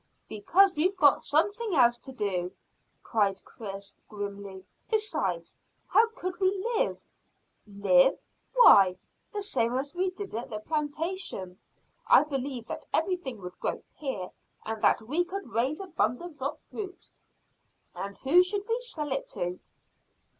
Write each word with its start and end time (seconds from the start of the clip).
"Because 0.27 0.75
we've 0.75 0.97
got 0.97 1.23
something 1.23 1.75
else 1.75 1.95
to 1.99 2.11
do," 2.11 2.51
said 3.13 3.43
Chris 3.45 3.93
grimly. 4.09 4.65
"Besides, 4.89 5.59
how 5.89 6.07
could 6.15 6.39
we 6.39 6.49
live?" 6.73 7.05
"Live? 7.67 8.17
Why, 8.55 8.97
the 9.31 9.43
same 9.43 9.77
as 9.77 9.93
we 9.93 10.09
did 10.09 10.33
at 10.33 10.49
the 10.49 10.57
plantation. 10.59 11.59
I 12.07 12.23
believe 12.23 12.65
that 12.65 12.87
everything 12.91 13.41
would 13.43 13.59
grow 13.59 13.83
here 13.93 14.31
and 14.65 14.81
that 14.83 15.03
we 15.03 15.23
could 15.23 15.47
raise 15.53 15.79
abundance 15.79 16.41
of 16.41 16.57
fruit." 16.57 17.07
"And 17.93 18.17
who 18.17 18.41
should 18.41 18.67
we 18.67 18.79
sell 18.79 19.11
it 19.11 19.27
to?" 19.35 19.59